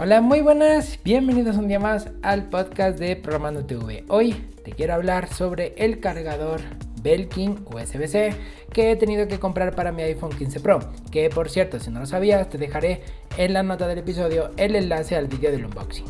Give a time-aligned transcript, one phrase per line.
[0.00, 4.04] Hola, muy buenas, bienvenidos un día más al podcast de Programando TV.
[4.06, 4.32] Hoy
[4.64, 6.60] te quiero hablar sobre el cargador
[7.02, 8.32] Belkin USB-C
[8.72, 10.78] que he tenido que comprar para mi iPhone 15 Pro,
[11.10, 13.02] que por cierto, si no lo sabías, te dejaré
[13.36, 16.06] en la nota del episodio el enlace al vídeo del unboxing.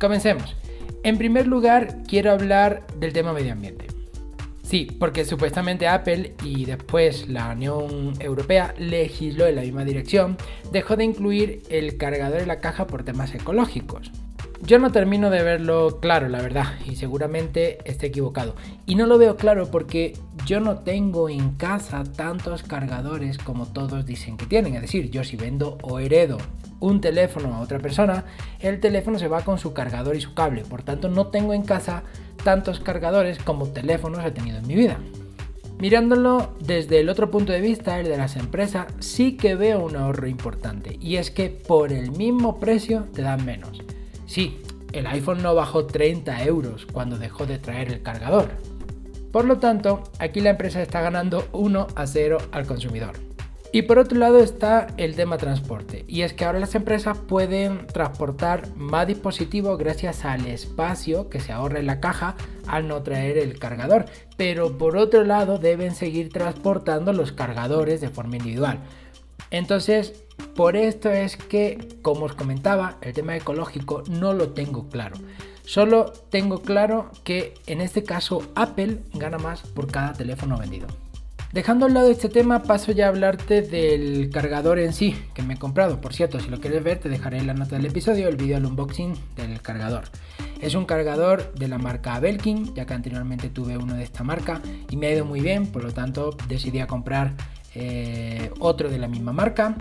[0.00, 0.56] Comencemos.
[1.04, 3.95] En primer lugar, quiero hablar del tema medio ambiente.
[4.66, 10.36] Sí, porque supuestamente Apple y después la Unión Europea legisló en la misma dirección,
[10.72, 14.10] dejó de incluir el cargador en la caja por temas ecológicos.
[14.62, 18.56] Yo no termino de verlo claro, la verdad, y seguramente esté equivocado.
[18.86, 20.14] Y no lo veo claro porque
[20.46, 24.74] yo no tengo en casa tantos cargadores como todos dicen que tienen.
[24.74, 26.38] Es decir, yo si vendo o heredo
[26.80, 28.24] un teléfono a otra persona,
[28.58, 30.62] el teléfono se va con su cargador y su cable.
[30.62, 32.02] Por tanto, no tengo en casa
[32.46, 34.98] tantos cargadores como teléfonos he tenido en mi vida.
[35.80, 39.96] Mirándolo desde el otro punto de vista, el de las empresas, sí que veo un
[39.96, 40.96] ahorro importante.
[41.00, 43.82] Y es que por el mismo precio te dan menos.
[44.26, 44.60] Sí,
[44.92, 48.50] el iPhone no bajó 30 euros cuando dejó de traer el cargador.
[49.32, 53.14] Por lo tanto, aquí la empresa está ganando 1 a 0 al consumidor.
[53.72, 56.04] Y por otro lado está el tema transporte.
[56.08, 61.52] Y es que ahora las empresas pueden transportar más dispositivos gracias al espacio que se
[61.52, 62.36] ahorra en la caja
[62.66, 64.06] al no traer el cargador.
[64.36, 68.80] Pero por otro lado deben seguir transportando los cargadores de forma individual.
[69.50, 75.16] Entonces, por esto es que, como os comentaba, el tema ecológico no lo tengo claro.
[75.64, 80.86] Solo tengo claro que en este caso Apple gana más por cada teléfono vendido.
[81.56, 85.40] Dejando a un lado este tema, paso ya a hablarte del cargador en sí que
[85.40, 86.02] me he comprado.
[86.02, 88.56] Por cierto, si lo quieres ver, te dejaré en la nota del episodio el vídeo
[88.56, 90.04] del unboxing del cargador.
[90.60, 94.60] Es un cargador de la marca Belkin, ya que anteriormente tuve uno de esta marca
[94.90, 97.32] y me ha ido muy bien, por lo tanto decidí a comprar
[97.74, 99.76] eh, otro de la misma marca.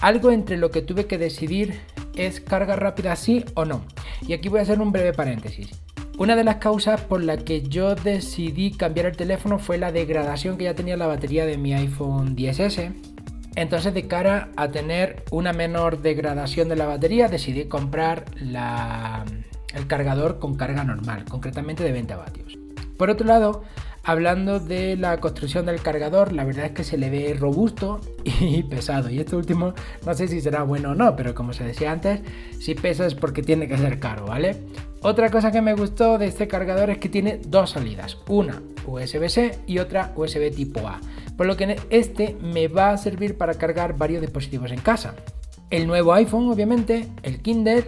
[0.00, 1.78] Algo entre lo que tuve que decidir
[2.16, 3.84] es carga rápida sí o no.
[4.26, 5.80] Y aquí voy a hacer un breve paréntesis.
[6.16, 10.56] Una de las causas por la que yo decidí cambiar el teléfono fue la degradación
[10.56, 12.94] que ya tenía la batería de mi iPhone 10S.
[13.56, 20.38] Entonces de cara a tener una menor degradación de la batería decidí comprar el cargador
[20.38, 22.58] con carga normal, concretamente de 20 vatios.
[22.96, 23.64] Por otro lado,
[24.04, 28.62] hablando de la construcción del cargador, la verdad es que se le ve robusto y
[28.62, 29.10] pesado.
[29.10, 29.74] Y este último
[30.06, 32.20] no sé si será bueno o no, pero como se decía antes,
[32.60, 34.58] si pesa es porque tiene que ser caro, ¿vale?
[35.04, 39.58] Otra cosa que me gustó de este cargador es que tiene dos salidas, una USB-C
[39.66, 40.98] y otra USB tipo A,
[41.36, 45.14] por lo que este me va a servir para cargar varios dispositivos en casa.
[45.68, 47.84] El nuevo iPhone, obviamente, el Kindle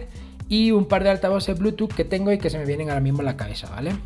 [0.47, 3.21] y un par de altavoces Bluetooth que tengo y que se me vienen ahora mismo
[3.21, 3.97] a la cabeza, ¿vale?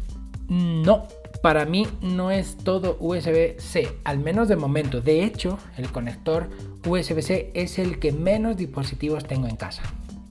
[0.47, 1.09] No,
[1.41, 5.01] para mí no es todo USB-C, al menos de momento.
[5.01, 6.49] De hecho, el conector
[6.87, 9.83] USB-C es el que menos dispositivos tengo en casa.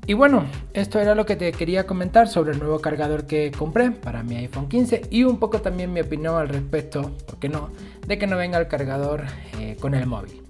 [0.07, 3.91] Y bueno, esto era lo que te quería comentar sobre el nuevo cargador que compré
[3.91, 7.71] para mi iPhone 15 y un poco también mi opinión al respecto, ¿por qué no?,
[8.07, 9.25] de que no venga el cargador
[9.59, 10.43] eh, con el móvil.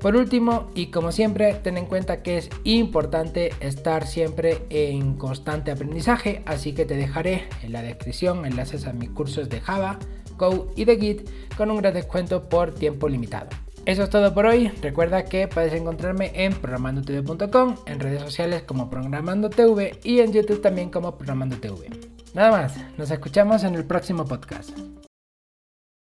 [0.00, 5.72] Por último, y como siempre, ten en cuenta que es importante estar siempre en constante
[5.72, 9.98] aprendizaje, así que te dejaré en la descripción enlaces a mis cursos de Java,
[10.36, 13.48] Go y de Git con un gran descuento por tiempo limitado.
[13.88, 14.68] Eso es todo por hoy.
[14.82, 20.90] Recuerda que puedes encontrarme en programandotv.com, en redes sociales como programandotv y en YouTube también
[20.90, 21.86] como programandotv.
[22.34, 24.78] Nada más, nos escuchamos en el próximo podcast.